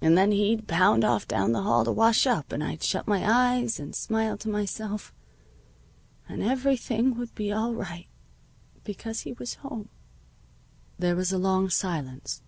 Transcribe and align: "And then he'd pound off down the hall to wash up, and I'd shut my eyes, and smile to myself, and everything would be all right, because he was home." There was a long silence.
"And 0.00 0.16
then 0.16 0.30
he'd 0.30 0.68
pound 0.68 1.02
off 1.04 1.26
down 1.26 1.50
the 1.50 1.62
hall 1.62 1.84
to 1.84 1.90
wash 1.90 2.28
up, 2.28 2.52
and 2.52 2.62
I'd 2.62 2.80
shut 2.80 3.08
my 3.08 3.28
eyes, 3.28 3.80
and 3.80 3.92
smile 3.92 4.38
to 4.38 4.48
myself, 4.48 5.12
and 6.28 6.44
everything 6.44 7.16
would 7.16 7.34
be 7.34 7.50
all 7.52 7.74
right, 7.74 8.06
because 8.84 9.22
he 9.22 9.32
was 9.32 9.54
home." 9.54 9.88
There 10.96 11.16
was 11.16 11.32
a 11.32 11.38
long 11.38 11.70
silence. 11.70 12.40